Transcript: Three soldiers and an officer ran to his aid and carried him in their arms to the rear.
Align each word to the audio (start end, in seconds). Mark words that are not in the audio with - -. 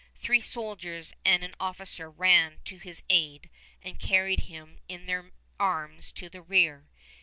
Three 0.19 0.41
soldiers 0.41 1.13
and 1.23 1.43
an 1.43 1.53
officer 1.59 2.09
ran 2.09 2.57
to 2.65 2.79
his 2.79 3.03
aid 3.07 3.51
and 3.83 3.99
carried 3.99 4.45
him 4.49 4.79
in 4.89 5.05
their 5.05 5.31
arms 5.59 6.11
to 6.13 6.27
the 6.27 6.41
rear. 6.41 6.87